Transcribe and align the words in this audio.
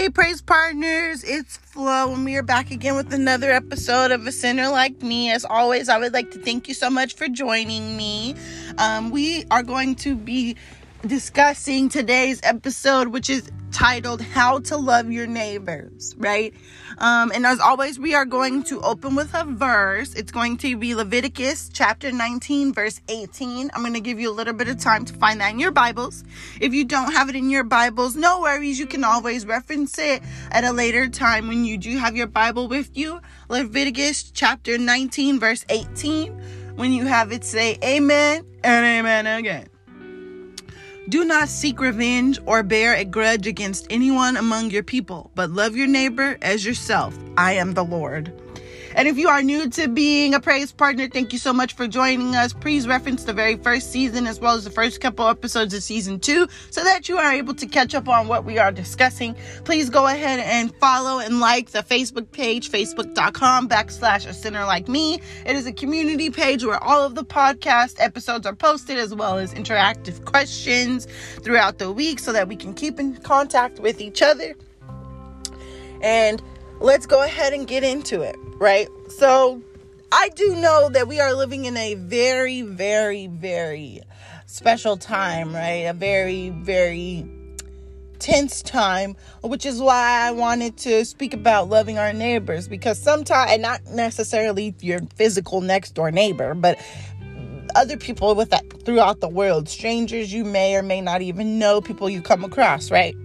Hey, 0.00 0.08
praise 0.08 0.40
partners, 0.40 1.22
it's 1.24 1.58
Flo, 1.58 2.14
and 2.14 2.24
we 2.24 2.34
are 2.36 2.42
back 2.42 2.70
again 2.70 2.96
with 2.96 3.12
another 3.12 3.50
episode 3.50 4.12
of 4.12 4.26
A 4.26 4.32
Sinner 4.32 4.70
Like 4.70 5.02
Me. 5.02 5.30
As 5.30 5.44
always, 5.44 5.90
I 5.90 5.98
would 5.98 6.14
like 6.14 6.30
to 6.30 6.38
thank 6.38 6.68
you 6.68 6.72
so 6.72 6.88
much 6.88 7.16
for 7.16 7.28
joining 7.28 7.98
me. 7.98 8.34
Um, 8.78 9.10
we 9.10 9.44
are 9.50 9.62
going 9.62 9.96
to 9.96 10.16
be 10.16 10.56
discussing 11.06 11.88
today's 11.88 12.40
episode, 12.42 13.08
which 13.08 13.30
is 13.30 13.50
titled 13.72 14.20
How 14.20 14.58
to 14.58 14.76
Love 14.76 15.10
Your 15.10 15.26
Neighbors, 15.26 16.14
right? 16.18 16.52
Um, 16.98 17.32
and 17.34 17.46
as 17.46 17.58
always, 17.58 17.98
we 17.98 18.14
are 18.14 18.26
going 18.26 18.62
to 18.64 18.80
open 18.82 19.14
with 19.14 19.32
a 19.32 19.44
verse. 19.44 20.14
It's 20.14 20.30
going 20.30 20.58
to 20.58 20.76
be 20.76 20.94
Leviticus 20.94 21.70
chapter 21.72 22.12
19, 22.12 22.74
verse 22.74 23.00
18. 23.08 23.70
I'm 23.72 23.80
going 23.80 23.94
to 23.94 24.00
give 24.00 24.20
you 24.20 24.30
a 24.30 24.34
little 24.34 24.52
bit 24.52 24.68
of 24.68 24.78
time 24.78 25.06
to 25.06 25.14
find 25.14 25.40
that 25.40 25.52
in 25.52 25.58
your 25.58 25.70
Bibles. 25.70 26.22
If 26.60 26.74
you 26.74 26.84
don't 26.84 27.12
have 27.12 27.30
it 27.30 27.36
in 27.36 27.48
your 27.48 27.64
Bibles, 27.64 28.14
no 28.14 28.42
worries. 28.42 28.78
You 28.78 28.86
can 28.86 29.02
always 29.02 29.46
reference 29.46 29.98
it 29.98 30.22
at 30.50 30.64
a 30.64 30.72
later 30.72 31.08
time 31.08 31.48
when 31.48 31.64
you 31.64 31.78
do 31.78 31.96
have 31.96 32.14
your 32.14 32.26
Bible 32.26 32.68
with 32.68 32.94
you. 32.96 33.20
Leviticus 33.48 34.30
chapter 34.32 34.76
19, 34.76 35.40
verse 35.40 35.64
18. 35.70 36.32
When 36.76 36.92
you 36.92 37.06
have 37.06 37.32
it, 37.32 37.44
say 37.44 37.78
amen 37.82 38.44
and 38.62 38.84
amen 38.84 39.26
again. 39.26 39.69
Do 41.10 41.24
not 41.24 41.48
seek 41.48 41.80
revenge 41.80 42.38
or 42.46 42.62
bear 42.62 42.94
a 42.94 43.04
grudge 43.04 43.48
against 43.48 43.88
anyone 43.90 44.36
among 44.36 44.70
your 44.70 44.84
people, 44.84 45.32
but 45.34 45.50
love 45.50 45.74
your 45.74 45.88
neighbor 45.88 46.38
as 46.40 46.64
yourself. 46.64 47.18
I 47.36 47.54
am 47.54 47.74
the 47.74 47.82
Lord. 47.82 48.32
And 49.00 49.08
if 49.08 49.16
you 49.16 49.30
are 49.30 49.42
new 49.42 49.66
to 49.70 49.88
being 49.88 50.34
a 50.34 50.40
praise 50.40 50.72
partner, 50.72 51.08
thank 51.08 51.32
you 51.32 51.38
so 51.38 51.54
much 51.54 51.72
for 51.72 51.88
joining 51.88 52.36
us. 52.36 52.52
Please 52.52 52.86
reference 52.86 53.24
the 53.24 53.32
very 53.32 53.56
first 53.56 53.90
season 53.90 54.26
as 54.26 54.38
well 54.38 54.54
as 54.54 54.64
the 54.64 54.70
first 54.70 55.00
couple 55.00 55.26
episodes 55.26 55.72
of 55.72 55.82
season 55.82 56.20
two 56.20 56.46
so 56.68 56.84
that 56.84 57.08
you 57.08 57.16
are 57.16 57.32
able 57.32 57.54
to 57.54 57.66
catch 57.66 57.94
up 57.94 58.10
on 58.10 58.28
what 58.28 58.44
we 58.44 58.58
are 58.58 58.70
discussing. 58.70 59.34
Please 59.64 59.88
go 59.88 60.06
ahead 60.06 60.40
and 60.40 60.74
follow 60.74 61.18
and 61.18 61.40
like 61.40 61.70
the 61.70 61.78
Facebook 61.78 62.30
page, 62.30 62.70
facebook.com 62.70 63.70
backslash 63.70 64.26
a 64.26 64.34
sinner 64.34 64.66
like 64.66 64.86
me. 64.86 65.18
It 65.46 65.56
is 65.56 65.66
a 65.66 65.72
community 65.72 66.28
page 66.28 66.62
where 66.62 66.84
all 66.84 67.02
of 67.02 67.14
the 67.14 67.24
podcast 67.24 67.94
episodes 68.00 68.44
are 68.44 68.54
posted 68.54 68.98
as 68.98 69.14
well 69.14 69.38
as 69.38 69.54
interactive 69.54 70.26
questions 70.26 71.08
throughout 71.40 71.78
the 71.78 71.90
week 71.90 72.18
so 72.18 72.34
that 72.34 72.48
we 72.48 72.54
can 72.54 72.74
keep 72.74 73.00
in 73.00 73.16
contact 73.16 73.80
with 73.80 73.98
each 74.02 74.20
other. 74.20 74.54
And 76.02 76.42
let's 76.80 77.06
go 77.06 77.22
ahead 77.22 77.54
and 77.54 77.66
get 77.66 77.82
into 77.82 78.20
it, 78.20 78.36
right? 78.60 78.88
So, 79.08 79.60
I 80.12 80.28
do 80.28 80.54
know 80.56 80.88
that 80.90 81.08
we 81.08 81.18
are 81.18 81.34
living 81.34 81.64
in 81.64 81.76
a 81.76 81.94
very, 81.94 82.62
very, 82.62 83.26
very 83.26 84.02
special 84.46 84.96
time, 84.96 85.52
right? 85.54 85.86
A 85.86 85.92
very, 85.92 86.50
very 86.50 87.28
tense 88.18 88.60
time, 88.62 89.16
which 89.42 89.64
is 89.64 89.80
why 89.80 90.26
I 90.26 90.32
wanted 90.32 90.76
to 90.78 91.04
speak 91.04 91.32
about 91.32 91.68
loving 91.68 91.98
our 91.98 92.12
neighbors 92.12 92.68
because 92.68 93.00
sometimes, 93.00 93.52
and 93.52 93.62
not 93.62 93.84
necessarily 93.86 94.74
your 94.80 95.00
physical 95.14 95.60
next 95.60 95.92
door 95.92 96.10
neighbor, 96.10 96.54
but 96.54 96.78
other 97.74 97.96
people 97.96 98.34
with 98.34 98.50
that 98.50 98.64
throughout 98.84 99.20
the 99.20 99.28
world, 99.28 99.68
strangers 99.68 100.32
you 100.32 100.44
may 100.44 100.76
or 100.76 100.82
may 100.82 101.00
not 101.00 101.22
even 101.22 101.58
know, 101.58 101.80
people 101.80 102.10
you 102.10 102.20
come 102.20 102.44
across, 102.44 102.90
right? 102.90 103.16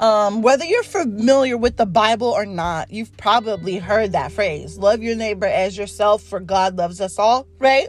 Um, 0.00 0.42
whether 0.42 0.64
you're 0.64 0.82
familiar 0.82 1.56
with 1.56 1.76
the 1.76 1.86
Bible 1.86 2.28
or 2.28 2.44
not, 2.44 2.92
you've 2.92 3.16
probably 3.16 3.78
heard 3.78 4.12
that 4.12 4.32
phrase 4.32 4.78
love 4.78 5.02
your 5.02 5.16
neighbor 5.16 5.46
as 5.46 5.76
yourself, 5.76 6.22
for 6.22 6.40
God 6.40 6.76
loves 6.76 7.00
us 7.00 7.18
all, 7.18 7.46
right? 7.58 7.88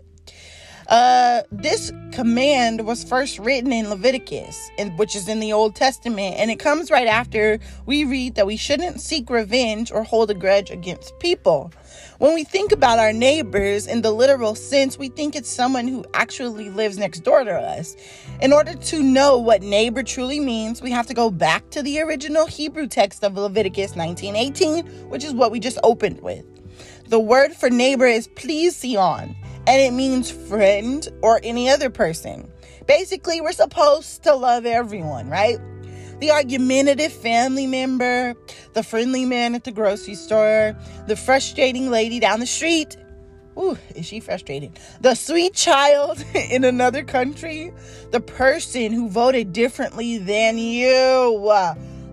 Uh, 0.88 1.42
this 1.52 1.92
command 2.14 2.86
was 2.86 3.04
first 3.04 3.40
written 3.40 3.74
in 3.74 3.90
Leviticus, 3.90 4.72
which 4.96 5.18
is 5.18 5.28
in 5.28 5.42
the 5.42 5.52
Old 5.52 5.76
Testament, 5.76 6.36
and 6.38 6.50
it 6.50 6.60
comes 6.60 6.90
right 6.90 7.08
after 7.08 7.60
we 7.86 8.06
read 8.06 8.36
that 8.36 8.48
we 8.48 8.56
shouldn't 8.56 9.02
seek 9.02 9.30
revenge 9.30 9.92
or 9.92 10.04
hold 10.04 10.32
a 10.32 10.34
grudge 10.34 10.72
against 10.72 11.20
people. 11.20 11.74
When 12.20 12.34
we 12.34 12.46
think 12.46 12.72
about 12.72 13.00
our 13.00 13.12
neighbors 13.12 13.86
in 13.86 14.02
the 14.02 14.12
literal 14.12 14.56
sense, 14.56 14.98
we 14.98 15.10
think 15.10 15.36
it's 15.36 15.50
someone 15.50 15.90
who 15.90 16.06
actually 16.14 16.70
lives 16.70 16.98
next 16.98 17.20
door 17.20 17.44
to 17.44 17.54
us. 17.54 17.98
In 18.42 18.54
order 18.54 18.74
to 18.74 19.04
know 19.04 19.38
what 19.38 19.62
neighbor 19.62 20.04
truly 20.04 20.40
means, 20.40 20.82
we 20.82 20.92
have 20.92 21.08
to 21.08 21.14
go 21.14 21.30
back 21.30 21.70
to 21.72 21.84
the 21.84 22.00
original 22.00 22.48
Hebrew 22.48 22.88
text 22.88 23.26
of 23.26 23.36
Leviticus 23.36 23.98
19:18, 23.98 25.10
which 25.10 25.26
is 25.26 25.34
what 25.34 25.52
we 25.52 25.60
just 25.60 25.80
opened 25.84 26.22
with. 26.22 26.46
The 27.10 27.20
word 27.20 27.54
for 27.54 27.70
neighbor 27.70 28.06
is 28.06 28.28
plesion, 28.30 29.36
and 29.68 29.82
it 29.82 29.94
means 29.94 30.32
friend 30.32 31.08
or 31.22 31.40
any 31.44 31.70
other 31.70 31.90
person. 31.90 32.50
Basically, 32.88 33.42
we're 33.42 33.52
supposed 33.52 34.24
to 34.24 34.34
love 34.34 34.66
everyone, 34.66 35.30
right? 35.30 35.60
the 36.20 36.32
argumentative 36.32 37.14
family 37.14 37.68
member, 37.68 38.34
the 38.74 38.84
friendly 38.84 39.26
man 39.26 39.56
at 39.56 39.64
the 39.64 39.72
grocery 39.72 40.16
store, 40.16 40.76
the 41.08 41.16
frustrating 41.16 41.90
lady 41.90 42.20
down 42.20 42.40
the 42.40 42.48
street. 42.48 42.98
Ooh, 43.58 43.78
is 43.96 44.06
she 44.06 44.20
frustrated? 44.20 44.80
The 45.02 45.16
sweet 45.16 45.54
child 45.54 46.24
in 46.36 46.64
another 46.64 47.04
country, 47.04 47.74
the 48.12 48.20
person 48.20 48.92
who 48.92 49.10
voted 49.10 49.54
differently 49.54 50.18
than 50.18 50.58
you, 50.58 51.40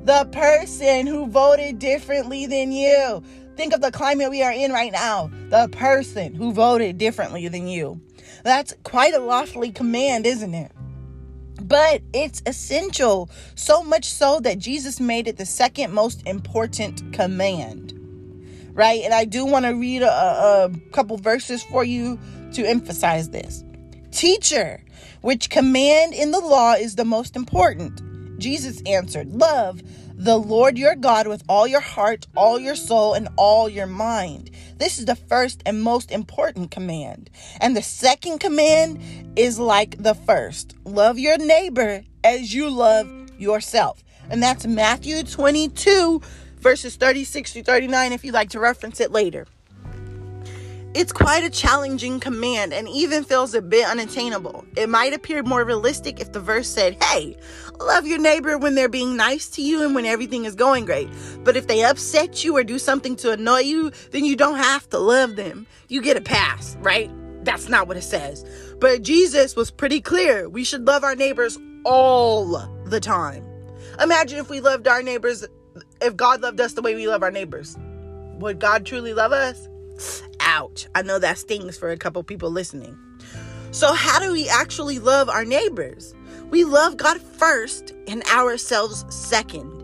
the 0.05 0.29
person 0.33 1.07
who 1.07 1.27
voted 1.27 1.79
differently 1.79 2.47
than 2.47 2.73
you. 2.73 3.23
Think 3.57 3.73
of 3.73 3.81
the 3.81 3.93
climate 3.93 4.31
we 4.31 4.43
are 4.43 4.53
in 4.53 4.73
right 4.73 4.93
now. 4.93 5.31
The 5.51 5.69
person 5.69 6.35
who 6.35 6.53
voted 6.53 6.99
differently 6.99 7.49
than 7.49 7.69
you. 7.69 8.01
That's 8.43 8.75
quite 8.83 9.15
a 9.15 9.21
lofty 9.21 9.73
command, 9.73 10.27
isn't 10.27 10.55
it? 10.55 10.73
but 11.65 12.03
it's 12.13 12.43
essential. 12.47 13.31
So 13.55 13.83
much 13.83 14.05
so 14.05 14.41
that 14.41 14.59
Jesus 14.59 15.01
made 15.01 15.29
it 15.29 15.37
the 15.37 15.47
second 15.47 15.93
most 15.93 16.27
important 16.27 17.13
command. 17.13 17.93
Right? 18.73 19.03
And 19.05 19.15
I 19.15 19.25
do 19.25 19.45
want 19.45 19.65
to 19.65 19.71
read 19.71 20.03
a, 20.03 20.11
a 20.11 20.71
couple 20.91 21.17
verses 21.17 21.63
for 21.63 21.85
you 21.85 22.19
to 22.53 22.65
emphasize 22.65 23.31
this. 23.31 23.65
Teacher, 24.11 24.83
which 25.23 25.51
command 25.51 26.13
in 26.13 26.33
the 26.33 26.41
law 26.41 26.75
is 26.75 26.97
the 26.97 27.05
most 27.05 27.37
important? 27.37 28.01
Jesus 28.39 28.83
answered, 28.85 29.29
Love 29.29 29.81
the 30.17 30.39
Lord 30.39 30.79
your 30.79 30.95
God 30.95 31.27
with 31.27 31.43
all 31.49 31.67
your 31.67 31.81
heart, 31.81 32.27
all 32.37 32.59
your 32.59 32.77
soul, 32.77 33.15
and 33.15 33.29
all 33.37 33.69
your 33.69 33.87
mind. 33.87 34.51
This 34.79 34.99
is 34.99 35.07
the 35.07 35.17
first 35.17 35.63
and 35.67 35.83
most 35.83 36.11
important 36.11 36.71
command. 36.71 37.31
And 37.61 37.77
the 37.77 37.83
second 37.83 38.39
command 38.39 39.01
is 39.37 39.59
like 39.59 40.03
the 40.03 40.15
first 40.15 40.77
love 40.85 41.19
your 41.19 41.39
neighbor 41.39 42.05
as 42.23 42.55
you 42.55 42.71
love 42.71 43.11
yourself. 43.39 44.05
And 44.31 44.43
that's 44.43 44.67
Matthew 44.67 45.23
22, 45.25 46.23
verses 46.59 46.97
36 46.97 47.53
to 47.55 47.63
39, 47.63 48.13
if 48.13 48.25
you'd 48.25 48.35
like 48.35 48.51
to 48.51 48.61
reference 48.61 49.01
it 49.01 49.11
later. 49.11 49.47
It's 50.95 51.11
quite 51.11 51.43
a 51.43 51.51
challenging 51.51 52.21
command 52.21 52.73
and 52.73 52.89
even 52.89 53.25
feels 53.25 53.53
a 53.53 53.61
bit 53.61 53.85
unattainable. 53.85 54.65
It 54.77 54.89
might 54.89 55.13
appear 55.13 55.43
more 55.43 55.65
realistic 55.65 56.21
if 56.21 56.31
the 56.31 56.39
verse 56.39 56.69
said, 56.69 57.03
Hey, 57.03 57.37
love 57.81 58.07
your 58.07 58.21
neighbor 58.21 58.57
when 58.59 58.77
they're 58.77 58.89
being 58.89 59.17
nice 59.17 59.49
to 59.51 59.63
you 59.63 59.85
and 59.85 59.97
when 59.97 60.07
everything 60.07 60.45
is 60.45 60.55
going 60.55 60.85
great. 60.85 61.09
But 61.43 61.57
if 61.57 61.67
they 61.67 61.83
upset 61.83 62.45
you 62.45 62.57
or 62.57 62.63
do 62.63 62.79
something 62.79 63.17
to 63.17 63.33
annoy 63.33 63.63
you, 63.63 63.91
then 64.13 64.25
you 64.25 64.37
don't 64.37 64.59
have 64.59 64.89
to 64.91 65.01
love 65.01 65.35
them. 65.35 65.67
You 65.89 66.01
get 66.01 66.17
a 66.17 66.21
pass, 66.21 66.77
right? 66.81 67.11
That's 67.45 67.69
not 67.69 67.89
what 67.89 67.97
it 67.97 68.03
says. 68.03 68.45
But 68.79 69.03
Jesus 69.03 69.57
was 69.57 69.73
pretty 69.73 70.01
clear. 70.01 70.49
We 70.49 70.63
should 70.63 70.87
love 70.87 71.03
our 71.03 71.17
neighbors 71.17 71.59
all 71.85 72.57
the 72.85 73.01
time. 73.01 73.45
Imagine 74.01 74.39
if 74.39 74.49
we 74.49 74.61
loved 74.61 74.87
our 74.87 75.03
neighbors, 75.03 75.45
if 76.01 76.15
God 76.17 76.41
loved 76.41 76.61
us 76.61 76.75
the 76.75 76.83
way 76.83 76.95
we 76.95 77.09
love 77.09 77.25
our 77.25 77.33
neighbors. 77.33 77.77
Would 78.39 78.61
God 78.61 78.87
truly 78.87 79.13
love 79.13 79.33
us? 79.33 79.67
Ouch. 80.55 80.87
I 80.95 81.03
know 81.03 81.19
that 81.19 81.37
stings 81.37 81.77
for 81.77 81.91
a 81.91 81.97
couple 81.97 82.23
people 82.23 82.49
listening. 82.49 82.97
So, 83.73 83.93
how 83.93 84.21
do 84.21 84.31
we 84.31 84.49
actually 84.49 85.01
love 85.01 85.29
our 85.29 85.45
neighbors? 85.45 86.15
We 86.49 86.63
love 86.63 86.97
God 86.97 87.21
first 87.21 87.93
and 88.07 88.23
ourselves 88.29 89.05
second. 89.13 89.83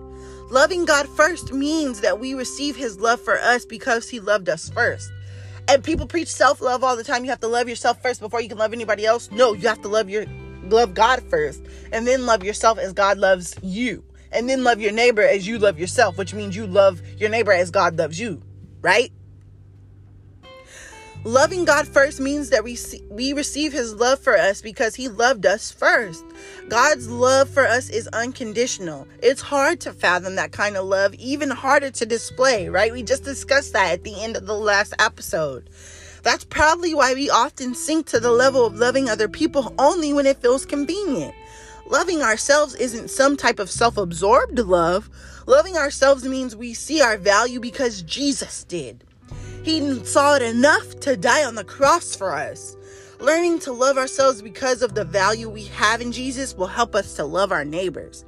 Loving 0.48 0.84
God 0.84 1.08
first 1.08 1.52
means 1.52 2.02
that 2.02 2.20
we 2.20 2.34
receive 2.34 2.76
His 2.76 3.00
love 3.00 3.20
for 3.20 3.36
us 3.40 3.64
because 3.64 4.08
He 4.08 4.20
loved 4.20 4.48
us 4.48 4.70
first. 4.70 5.10
And 5.66 5.82
people 5.82 6.06
preach 6.06 6.28
self 6.28 6.60
love 6.60 6.84
all 6.84 6.94
the 6.94 7.02
time. 7.02 7.24
You 7.24 7.30
have 7.30 7.40
to 7.40 7.48
love 7.48 7.68
yourself 7.68 8.00
first 8.00 8.20
before 8.20 8.40
you 8.40 8.48
can 8.48 8.58
love 8.58 8.72
anybody 8.72 9.04
else. 9.04 9.28
No, 9.32 9.54
you 9.54 9.66
have 9.66 9.82
to 9.82 9.88
love 9.88 10.08
your 10.08 10.26
love 10.62 10.94
God 10.94 11.20
first, 11.28 11.64
and 11.90 12.06
then 12.06 12.26
love 12.26 12.44
yourself 12.44 12.78
as 12.78 12.92
God 12.92 13.18
loves 13.18 13.56
you, 13.60 14.04
and 14.30 14.48
then 14.48 14.62
love 14.62 14.80
your 14.80 14.92
neighbor 14.92 15.22
as 15.22 15.48
you 15.48 15.58
love 15.58 15.80
yourself, 15.80 16.16
which 16.16 16.32
means 16.32 16.54
you 16.54 16.68
love 16.68 17.02
your 17.16 17.28
neighbor 17.28 17.50
as 17.50 17.72
God 17.72 17.98
loves 17.98 18.20
you, 18.20 18.40
right? 18.82 19.10
Loving 21.24 21.66
God 21.66 21.86
first 21.86 22.18
means 22.18 22.48
that 22.48 22.64
we 22.64 22.78
we 23.10 23.34
receive 23.34 23.74
his 23.74 23.94
love 23.94 24.20
for 24.20 24.38
us 24.38 24.62
because 24.62 24.94
he 24.94 25.06
loved 25.08 25.44
us 25.44 25.70
first. 25.70 26.24
God's 26.70 27.10
love 27.10 27.50
for 27.50 27.66
us 27.66 27.90
is 27.90 28.08
unconditional. 28.08 29.06
It's 29.22 29.42
hard 29.42 29.80
to 29.80 29.92
fathom 29.92 30.36
that 30.36 30.52
kind 30.52 30.78
of 30.78 30.86
love, 30.86 31.12
even 31.16 31.50
harder 31.50 31.90
to 31.90 32.06
display, 32.06 32.70
right? 32.70 32.90
We 32.90 33.02
just 33.02 33.22
discussed 33.22 33.74
that 33.74 33.92
at 33.92 34.02
the 34.02 34.18
end 34.18 34.34
of 34.34 34.46
the 34.46 34.56
last 34.56 34.94
episode. 34.98 35.68
That's 36.22 36.44
probably 36.44 36.94
why 36.94 37.12
we 37.12 37.28
often 37.28 37.74
sink 37.74 38.06
to 38.06 38.20
the 38.20 38.32
level 38.32 38.64
of 38.64 38.78
loving 38.78 39.10
other 39.10 39.28
people 39.28 39.74
only 39.78 40.14
when 40.14 40.24
it 40.24 40.40
feels 40.40 40.64
convenient. 40.64 41.34
Loving 41.86 42.22
ourselves 42.22 42.74
isn't 42.76 43.10
some 43.10 43.36
type 43.36 43.58
of 43.58 43.70
self 43.70 43.98
absorbed 43.98 44.58
love. 44.58 45.10
Loving 45.46 45.76
ourselves 45.76 46.24
means 46.24 46.56
we 46.56 46.72
see 46.72 47.02
our 47.02 47.18
value 47.18 47.60
because 47.60 48.00
Jesus 48.00 48.64
did. 48.64 49.04
He 49.62 50.04
saw 50.04 50.36
it 50.36 50.42
enough 50.42 51.00
to 51.00 51.16
die 51.16 51.44
on 51.44 51.54
the 51.54 51.64
cross 51.64 52.16
for 52.16 52.32
us. 52.34 52.76
Learning 53.18 53.58
to 53.60 53.72
love 53.72 53.98
ourselves 53.98 54.40
because 54.40 54.80
of 54.80 54.94
the 54.94 55.04
value 55.04 55.50
we 55.50 55.64
have 55.64 56.00
in 56.00 56.12
Jesus 56.12 56.56
will 56.56 56.66
help 56.66 56.94
us 56.94 57.14
to 57.16 57.24
love 57.24 57.52
our 57.52 57.64
neighbors. 57.64 58.24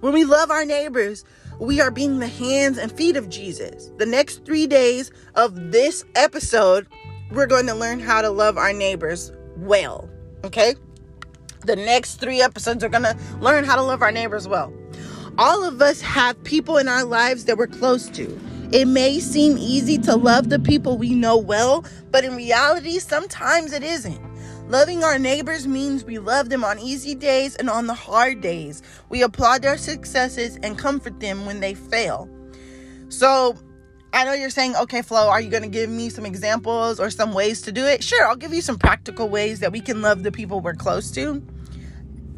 When 0.00 0.12
we 0.12 0.24
love 0.24 0.50
our 0.50 0.66
neighbors, 0.66 1.24
we 1.58 1.80
are 1.80 1.90
being 1.90 2.18
the 2.18 2.28
hands 2.28 2.76
and 2.76 2.92
feet 2.92 3.16
of 3.16 3.30
Jesus. 3.30 3.90
The 3.96 4.04
next 4.04 4.44
three 4.44 4.66
days 4.66 5.10
of 5.34 5.72
this 5.72 6.04
episode, 6.14 6.86
we're 7.30 7.46
going 7.46 7.66
to 7.66 7.74
learn 7.74 8.00
how 8.00 8.20
to 8.20 8.28
love 8.28 8.58
our 8.58 8.74
neighbors 8.74 9.32
well. 9.56 10.10
Okay? 10.44 10.74
The 11.64 11.76
next 11.76 12.16
three 12.16 12.42
episodes 12.42 12.84
are 12.84 12.90
going 12.90 13.04
to 13.04 13.16
learn 13.40 13.64
how 13.64 13.76
to 13.76 13.82
love 13.82 14.02
our 14.02 14.12
neighbors 14.12 14.46
well. 14.46 14.70
All 15.38 15.64
of 15.64 15.80
us 15.80 16.02
have 16.02 16.42
people 16.44 16.76
in 16.76 16.88
our 16.88 17.04
lives 17.04 17.46
that 17.46 17.56
we're 17.56 17.66
close 17.66 18.10
to. 18.10 18.38
It 18.72 18.86
may 18.86 19.20
seem 19.20 19.56
easy 19.58 19.98
to 19.98 20.16
love 20.16 20.48
the 20.48 20.58
people 20.58 20.96
we 20.98 21.14
know 21.14 21.36
well, 21.36 21.84
but 22.10 22.24
in 22.24 22.34
reality, 22.34 22.98
sometimes 22.98 23.72
it 23.72 23.82
isn't. 23.82 24.20
Loving 24.68 25.04
our 25.04 25.18
neighbors 25.18 25.66
means 25.66 26.04
we 26.04 26.18
love 26.18 26.48
them 26.48 26.64
on 26.64 26.78
easy 26.78 27.14
days 27.14 27.54
and 27.56 27.68
on 27.68 27.86
the 27.86 27.94
hard 27.94 28.40
days. 28.40 28.82
We 29.10 29.22
applaud 29.22 29.62
their 29.62 29.76
successes 29.76 30.58
and 30.62 30.78
comfort 30.78 31.20
them 31.20 31.44
when 31.44 31.60
they 31.60 31.74
fail. 31.74 32.28
So, 33.10 33.58
I 34.14 34.24
know 34.24 34.32
you're 34.32 34.48
saying, 34.48 34.76
okay, 34.76 35.02
Flo, 35.02 35.28
are 35.28 35.40
you 35.40 35.50
going 35.50 35.64
to 35.64 35.68
give 35.68 35.90
me 35.90 36.08
some 36.08 36.24
examples 36.24 36.98
or 36.98 37.10
some 37.10 37.34
ways 37.34 37.60
to 37.62 37.72
do 37.72 37.84
it? 37.84 38.02
Sure, 38.02 38.26
I'll 38.26 38.36
give 38.36 38.54
you 38.54 38.62
some 38.62 38.78
practical 38.78 39.28
ways 39.28 39.60
that 39.60 39.72
we 39.72 39.80
can 39.80 40.02
love 40.02 40.22
the 40.22 40.32
people 40.32 40.60
we're 40.60 40.74
close 40.74 41.10
to. 41.12 41.42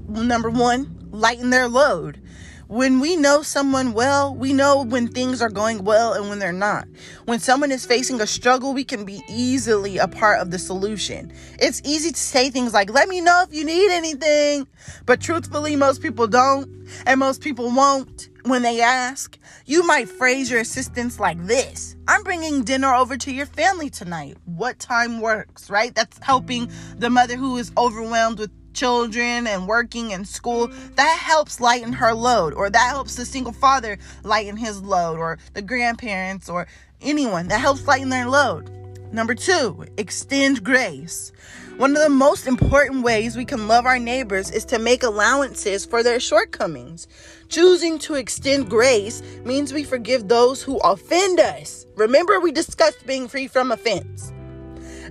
Number 0.08 0.50
one, 0.50 1.08
lighten 1.12 1.50
their 1.50 1.68
load. 1.68 2.20
When 2.68 2.98
we 2.98 3.14
know 3.14 3.42
someone 3.42 3.92
well, 3.92 4.34
we 4.34 4.52
know 4.52 4.82
when 4.82 5.06
things 5.06 5.40
are 5.40 5.48
going 5.48 5.84
well 5.84 6.14
and 6.14 6.28
when 6.28 6.40
they're 6.40 6.52
not. 6.52 6.88
When 7.24 7.38
someone 7.38 7.70
is 7.70 7.86
facing 7.86 8.20
a 8.20 8.26
struggle, 8.26 8.74
we 8.74 8.82
can 8.82 9.04
be 9.04 9.22
easily 9.28 9.98
a 9.98 10.08
part 10.08 10.40
of 10.40 10.50
the 10.50 10.58
solution. 10.58 11.32
It's 11.60 11.80
easy 11.84 12.10
to 12.10 12.18
say 12.18 12.50
things 12.50 12.74
like, 12.74 12.90
let 12.90 13.08
me 13.08 13.20
know 13.20 13.44
if 13.46 13.54
you 13.54 13.64
need 13.64 13.92
anything. 13.92 14.66
But 15.04 15.20
truthfully, 15.20 15.76
most 15.76 16.02
people 16.02 16.26
don't, 16.26 16.88
and 17.06 17.20
most 17.20 17.40
people 17.40 17.70
won't 17.70 18.30
when 18.42 18.62
they 18.62 18.80
ask. 18.80 19.38
You 19.64 19.86
might 19.86 20.08
phrase 20.08 20.50
your 20.50 20.60
assistance 20.60 21.20
like 21.20 21.44
this 21.46 21.94
I'm 22.08 22.24
bringing 22.24 22.64
dinner 22.64 22.92
over 22.92 23.16
to 23.16 23.32
your 23.32 23.46
family 23.46 23.90
tonight. 23.90 24.38
What 24.44 24.80
time 24.80 25.20
works, 25.20 25.70
right? 25.70 25.94
That's 25.94 26.18
helping 26.18 26.70
the 26.96 27.10
mother 27.10 27.36
who 27.36 27.58
is 27.58 27.70
overwhelmed 27.76 28.40
with 28.40 28.50
children 28.76 29.46
and 29.46 29.66
working 29.66 30.12
and 30.12 30.28
school, 30.28 30.68
that 30.94 31.18
helps 31.18 31.60
lighten 31.60 31.94
her 31.94 32.14
load, 32.14 32.54
or 32.54 32.70
that 32.70 32.88
helps 32.90 33.16
the 33.16 33.24
single 33.24 33.52
father 33.52 33.98
lighten 34.22 34.56
his 34.56 34.80
load, 34.82 35.18
or 35.18 35.38
the 35.54 35.62
grandparents, 35.62 36.48
or 36.48 36.68
anyone 37.00 37.48
that 37.48 37.60
helps 37.60 37.86
lighten 37.86 38.10
their 38.10 38.28
load. 38.28 38.70
Number 39.12 39.34
two, 39.34 39.84
extend 39.96 40.62
grace. 40.62 41.32
One 41.76 41.90
of 41.90 42.02
the 42.02 42.08
most 42.08 42.46
important 42.46 43.02
ways 43.02 43.36
we 43.36 43.44
can 43.44 43.68
love 43.68 43.86
our 43.86 43.98
neighbors 43.98 44.50
is 44.50 44.64
to 44.66 44.78
make 44.78 45.02
allowances 45.02 45.84
for 45.84 46.02
their 46.02 46.18
shortcomings. 46.18 47.06
Choosing 47.48 47.98
to 48.00 48.14
extend 48.14 48.70
grace 48.70 49.22
means 49.44 49.72
we 49.72 49.84
forgive 49.84 50.26
those 50.26 50.62
who 50.62 50.78
offend 50.78 51.38
us. 51.38 51.86
Remember, 51.96 52.40
we 52.40 52.50
discussed 52.50 53.06
being 53.06 53.28
free 53.28 53.46
from 53.46 53.72
offense. 53.72 54.32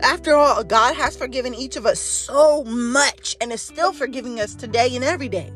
After 0.02 0.36
all, 0.36 0.64
God 0.64 0.96
has 0.96 1.16
forgiven 1.16 1.54
each 1.54 1.76
of 1.76 1.86
us 1.86 2.00
so 2.00 2.64
much 2.64 3.36
and 3.40 3.52
is 3.52 3.62
still 3.62 3.94
forgiving 3.94 4.40
us 4.40 4.56
today 4.56 4.96
and 4.96 5.04
every 5.04 5.30
day. 5.30 5.52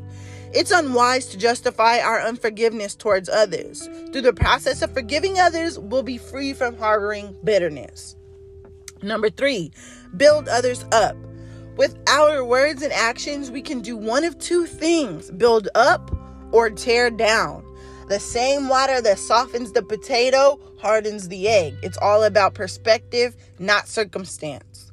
It's 0.52 0.72
unwise 0.72 1.26
to 1.26 1.38
justify 1.38 2.00
our 2.00 2.20
unforgiveness 2.20 2.96
towards 2.96 3.28
others. 3.28 3.88
Through 4.12 4.22
the 4.22 4.32
process 4.32 4.82
of 4.82 4.92
forgiving 4.92 5.38
others, 5.38 5.78
we'll 5.78 6.02
be 6.02 6.18
free 6.18 6.54
from 6.54 6.76
harboring 6.76 7.36
bitterness. 7.44 8.16
Number 9.02 9.30
three, 9.30 9.70
build 10.16 10.48
others 10.48 10.84
up. 10.90 11.16
With 11.76 11.96
our 12.08 12.44
words 12.44 12.82
and 12.82 12.92
actions, 12.92 13.50
we 13.50 13.62
can 13.62 13.80
do 13.80 13.96
one 13.96 14.24
of 14.24 14.38
two 14.38 14.66
things 14.66 15.30
build 15.30 15.68
up 15.74 16.10
or 16.52 16.68
tear 16.68 17.10
down. 17.10 17.64
The 18.10 18.18
same 18.18 18.68
water 18.68 19.00
that 19.02 19.20
softens 19.20 19.70
the 19.70 19.84
potato 19.84 20.58
hardens 20.80 21.28
the 21.28 21.46
egg. 21.46 21.76
It's 21.80 21.96
all 21.98 22.24
about 22.24 22.54
perspective, 22.54 23.36
not 23.60 23.86
circumstance. 23.86 24.90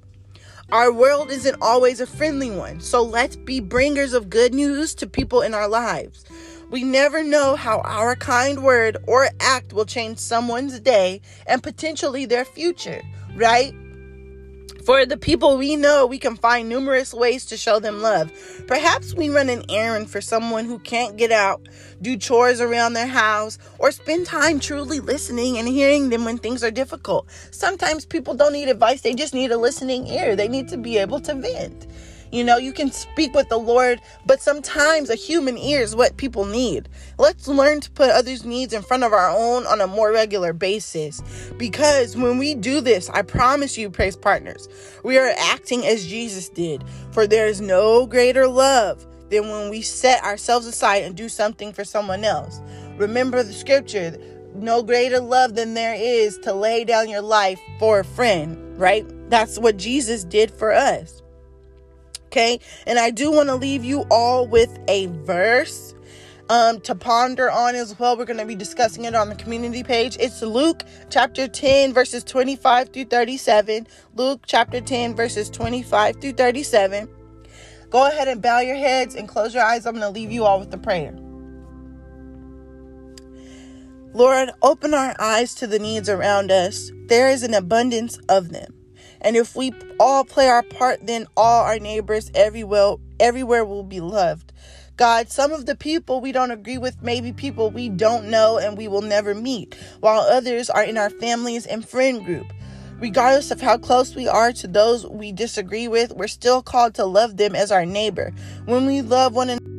Our 0.71 0.93
world 0.93 1.31
isn't 1.31 1.57
always 1.59 1.99
a 1.99 2.05
friendly 2.05 2.51
one, 2.51 2.79
so 2.79 3.01
let's 3.01 3.35
be 3.35 3.59
bringers 3.59 4.13
of 4.13 4.29
good 4.29 4.53
news 4.53 4.93
to 4.93 5.07
people 5.07 5.41
in 5.41 5.55
our 5.55 5.67
lives. 5.67 6.25
We 6.69 6.83
never 6.83 7.23
know 7.23 7.55
how 7.55 7.79
our 7.79 8.15
kind 8.15 8.61
word 8.61 8.97
or 9.07 9.29
act 9.39 9.73
will 9.73 9.85
change 9.85 10.19
someone's 10.19 10.79
day 10.79 11.21
and 11.47 11.63
potentially 11.63 12.27
their 12.27 12.45
future, 12.45 13.01
right? 13.35 13.73
For 14.88 15.06
the 15.06 15.18
people 15.18 15.57
we 15.57 15.75
know, 15.75 16.06
we 16.06 16.18
can 16.18 16.38
find 16.38 16.69
numerous 16.69 17.13
ways 17.13 17.45
to 17.48 17.57
show 17.57 17.78
them 17.78 18.01
love. 18.01 18.31
Perhaps 18.68 19.13
we 19.13 19.30
run 19.30 19.50
an 19.50 19.63
errand 19.68 20.10
for 20.10 20.22
someone 20.22 20.63
who 20.63 20.80
can't 20.80 21.18
get 21.18 21.30
out, 21.30 21.68
do 22.01 22.16
chores 22.16 22.62
around 22.62 22.94
their 22.94 23.06
house, 23.06 23.57
or 23.80 23.92
spend 23.92 24.28
time 24.28 24.62
truly 24.62 25.01
listening 25.01 25.57
and 25.57 25.68
hearing 25.68 26.07
them 26.07 26.24
when 26.24 26.38
things 26.38 26.63
are 26.63 26.72
difficult. 26.72 27.28
Sometimes 27.51 28.06
people 28.06 28.34
don't 28.34 28.54
need 28.54 28.69
advice, 28.69 29.01
they 29.01 29.13
just 29.13 29.34
need 29.34 29.51
a 29.51 29.57
listening 29.57 30.07
ear. 30.07 30.38
They 30.38 30.48
need 30.48 30.69
to 30.69 30.78
be 30.78 30.98
able 31.00 31.19
to 31.19 31.36
vent. 31.36 31.86
You 32.31 32.44
know, 32.44 32.57
you 32.57 32.74
can 32.74 32.91
speak 32.91 33.33
with 33.33 33.50
the 33.50 33.57
Lord, 33.57 34.01
but 34.25 34.41
sometimes 34.41 35.09
a 35.09 35.15
human 35.15 35.57
ear 35.57 35.81
is 35.81 35.95
what 35.95 36.18
people 36.18 36.45
need. 36.45 36.89
Let's 37.18 37.47
learn 37.47 37.79
to 37.81 37.91
put 37.91 38.09
others' 38.09 38.45
needs 38.45 38.74
in 38.74 38.81
front 38.81 39.03
of 39.03 39.13
our 39.13 39.29
own 39.29 39.65
on 39.65 39.81
a 39.81 39.88
more 39.88 40.12
regular 40.12 40.53
basis. 40.53 41.21
Because 41.57 42.18
when 42.18 42.38
we 42.38 42.56
do 42.56 42.81
this, 42.81 43.09
I 43.09 43.21
promise 43.21 43.77
you, 43.77 43.89
praise 43.89 44.15
partners, 44.15 44.68
we 45.03 45.18
are 45.18 45.33
acting 45.38 45.85
as 45.85 46.06
Jesus 46.06 46.50
did. 46.50 46.83
For 47.12 47.27
there 47.27 47.47
is 47.47 47.62
no 47.62 48.06
greater 48.06 48.47
love 48.47 49.06
than 49.29 49.50
when 49.50 49.69
we 49.69 49.81
set 49.81 50.24
ourselves 50.24 50.68
aside 50.68 51.03
and 51.03 51.15
do 51.15 51.29
something 51.29 51.74
for 51.74 51.83
someone 51.83 52.24
else. 52.24 52.62
Remember 52.97 53.44
the 53.44 53.53
scripture 53.53 54.18
no 54.56 54.81
greater 54.81 55.19
love 55.19 55.56
than 55.56 55.74
there 55.74 55.96
is 55.96 56.38
to 56.39 56.53
lay 56.53 56.84
down 56.84 57.10
your 57.10 57.22
life 57.22 57.60
for 57.79 58.00
a 58.00 58.03
friend, 58.03 58.77
right? 58.79 59.05
That's 59.29 59.60
what 59.60 59.77
Jesus 59.77 60.24
did 60.24 60.51
for 60.51 60.74
us. 60.74 61.22
Okay. 62.38 62.60
And 62.86 63.00
I 63.00 63.10
do 63.10 63.32
want 63.32 63.50
to 63.50 63.56
leave 63.56 63.84
you 63.84 64.06
all 64.12 64.48
with 64.48 64.77
a 64.88 65.08
verse 65.08 65.96
um, 66.51 66.79
to 66.82 66.94
ponder 66.94 67.50
on 67.50 67.74
as 67.74 67.98
well. 67.98 68.15
We're 68.15 68.25
going 68.25 68.38
to 68.38 68.46
be 68.46 68.53
discussing 68.53 69.06
it 69.06 69.15
on 69.15 69.29
the 69.29 69.36
community 69.36 69.82
page. 69.82 70.15
It's 70.20 70.44
Luke 70.44 70.84
chapter 71.10 71.48
10, 71.48 71.96
verses 71.96 72.24
25 72.24 72.89
through 72.89 73.06
37. 73.06 73.88
Luke 74.13 74.44
chapter 74.46 74.79
10, 74.79 75.15
verses 75.15 75.50
25 75.50 76.22
through 76.22 76.34
37. 76.34 77.10
Go 77.89 78.06
ahead 78.08 78.27
and 78.27 78.39
bow 78.39 78.60
your 78.60 78.75
heads 78.75 79.15
and 79.15 79.27
close 79.27 79.56
your 79.56 79.63
eyes. 79.63 79.88
I'm 79.88 79.96
going 79.96 80.03
to 80.03 80.12
leave 80.12 80.32
you 80.32 80.46
all 80.46 80.60
with 80.60 80.70
the 80.70 80.77
prayer. 80.77 81.17
Lord, 84.13 84.51
open 84.62 84.94
our 84.94 85.15
eyes 85.20 85.56
to 85.56 85.65
the 85.65 85.79
needs 85.79 86.08
around 86.08 86.51
us. 86.51 86.91
There 87.08 87.32
is 87.32 87.41
an 87.41 87.56
abundance 87.56 88.20
of 88.29 88.50
them. 88.50 88.76
And 89.21 89.36
if 89.36 89.55
we 89.55 89.74
all 90.00 90.24
play 90.24 90.47
our 90.47 90.63
part, 90.63 91.05
then 91.05 91.27
all 91.36 91.63
our 91.63 91.79
neighbors 91.79 92.31
everywhere 92.36 92.95
everywhere 93.19 93.65
will 93.65 93.83
be 93.83 94.00
loved. 94.00 94.53
God, 94.95 95.29
some 95.29 95.51
of 95.51 95.65
the 95.67 95.75
people 95.75 96.21
we 96.21 96.31
don't 96.31 96.51
agree 96.51 96.77
with 96.77 97.03
may 97.03 97.21
be 97.21 97.31
people 97.31 97.69
we 97.69 97.88
don't 97.88 98.29
know 98.29 98.57
and 98.57 98.77
we 98.77 98.88
will 98.88 99.03
never 99.03 99.36
meet, 99.36 99.75
while 100.00 100.21
others 100.21 100.69
are 100.69 100.83
in 100.83 100.97
our 100.97 101.12
families 101.12 101.67
and 101.67 101.88
friend 101.88 102.25
group. 102.25 102.51
Regardless 103.00 103.51
of 103.51 103.62
how 103.62 103.77
close 103.77 104.15
we 104.15 104.27
are 104.27 104.51
to 104.53 104.67
those 104.67 105.05
we 105.05 105.31
disagree 105.31 105.88
with, 105.88 106.13
we're 106.13 106.27
still 106.27 106.63
called 106.63 106.95
to 106.95 107.05
love 107.05 107.38
them 107.38 107.55
as 107.55 107.71
our 107.71 107.86
neighbor. 107.86 108.33
When 108.65 108.88
we 108.88 109.03
love 109.03 109.36
one 109.36 109.50
another, 109.50 109.76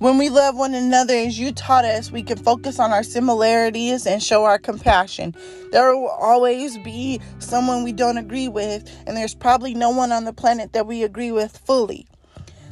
When 0.00 0.16
we 0.16 0.30
love 0.30 0.56
one 0.56 0.72
another 0.72 1.12
as 1.12 1.38
you 1.38 1.52
taught 1.52 1.84
us, 1.84 2.10
we 2.10 2.22
can 2.22 2.38
focus 2.38 2.78
on 2.78 2.90
our 2.90 3.02
similarities 3.02 4.06
and 4.06 4.22
show 4.22 4.44
our 4.46 4.58
compassion. 4.58 5.34
There 5.72 5.94
will 5.94 6.08
always 6.08 6.78
be 6.78 7.20
someone 7.38 7.84
we 7.84 7.92
don't 7.92 8.16
agree 8.16 8.48
with, 8.48 8.90
and 9.06 9.14
there's 9.14 9.34
probably 9.34 9.74
no 9.74 9.90
one 9.90 10.10
on 10.10 10.24
the 10.24 10.32
planet 10.32 10.72
that 10.72 10.86
we 10.86 11.02
agree 11.02 11.32
with 11.32 11.54
fully. 11.54 12.06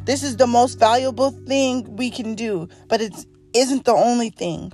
This 0.07 0.23
is 0.23 0.39
the 0.39 0.47
most 0.47 0.79
valuable 0.79 1.33
thing 1.33 1.97
we 1.97 2.11
can 2.11 2.35
do, 2.35 2.67
but 2.89 3.03
it 3.03 3.27
isn't 3.53 3.85
the 3.85 3.93
only 3.93 4.31
thing. 4.31 4.73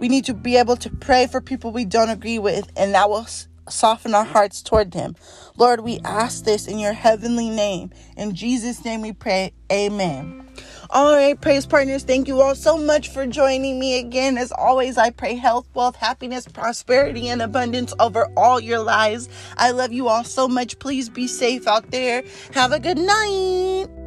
We 0.00 0.08
need 0.08 0.24
to 0.24 0.34
be 0.34 0.56
able 0.56 0.74
to 0.78 0.90
pray 0.90 1.28
for 1.28 1.40
people 1.40 1.70
we 1.70 1.84
don't 1.84 2.10
agree 2.10 2.40
with, 2.40 2.68
and 2.76 2.94
that 2.94 3.10
will 3.10 3.28
soften 3.68 4.12
our 4.16 4.24
hearts 4.24 4.60
toward 4.60 4.90
them. 4.90 5.14
Lord, 5.56 5.82
we 5.82 6.00
ask 6.04 6.42
this 6.42 6.66
in 6.66 6.80
your 6.80 6.94
heavenly 6.94 7.48
name. 7.48 7.92
In 8.16 8.34
Jesus' 8.34 8.84
name 8.84 9.02
we 9.02 9.12
pray. 9.12 9.52
Amen. 9.70 10.51
All 10.92 11.14
right, 11.14 11.40
praise 11.40 11.64
partners, 11.64 12.02
thank 12.02 12.28
you 12.28 12.42
all 12.42 12.54
so 12.54 12.76
much 12.76 13.08
for 13.08 13.26
joining 13.26 13.80
me 13.80 13.98
again. 13.98 14.36
As 14.36 14.52
always, 14.52 14.98
I 14.98 15.08
pray 15.08 15.36
health, 15.36 15.66
wealth, 15.72 15.96
happiness, 15.96 16.46
prosperity, 16.46 17.28
and 17.28 17.40
abundance 17.40 17.94
over 17.98 18.26
all 18.36 18.60
your 18.60 18.80
lives. 18.80 19.30
I 19.56 19.70
love 19.70 19.94
you 19.94 20.08
all 20.08 20.22
so 20.22 20.46
much. 20.46 20.78
Please 20.80 21.08
be 21.08 21.26
safe 21.26 21.66
out 21.66 21.90
there. 21.92 22.22
Have 22.52 22.72
a 22.72 22.78
good 22.78 22.98
night. 22.98 24.01